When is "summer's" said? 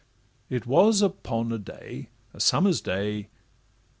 2.39-2.81